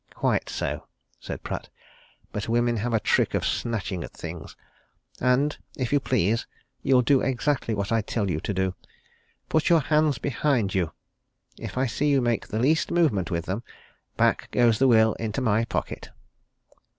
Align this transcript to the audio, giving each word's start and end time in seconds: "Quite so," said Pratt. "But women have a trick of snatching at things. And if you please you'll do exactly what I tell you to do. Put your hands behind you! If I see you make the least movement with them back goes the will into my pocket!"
"Quite 0.15 0.49
so," 0.49 0.87
said 1.19 1.43
Pratt. 1.43 1.69
"But 2.31 2.49
women 2.49 2.77
have 2.77 2.91
a 2.91 2.99
trick 2.99 3.35
of 3.35 3.45
snatching 3.45 4.03
at 4.03 4.13
things. 4.13 4.55
And 5.19 5.55
if 5.77 5.93
you 5.93 5.99
please 5.99 6.47
you'll 6.81 7.03
do 7.03 7.21
exactly 7.21 7.75
what 7.75 7.91
I 7.91 8.01
tell 8.01 8.27
you 8.27 8.39
to 8.39 8.51
do. 8.51 8.73
Put 9.47 9.69
your 9.69 9.81
hands 9.81 10.17
behind 10.17 10.73
you! 10.73 10.91
If 11.59 11.77
I 11.77 11.85
see 11.85 12.09
you 12.09 12.19
make 12.19 12.47
the 12.47 12.57
least 12.57 12.89
movement 12.89 13.29
with 13.29 13.45
them 13.45 13.61
back 14.17 14.49
goes 14.49 14.79
the 14.79 14.87
will 14.87 15.13
into 15.19 15.39
my 15.39 15.65
pocket!" 15.65 16.09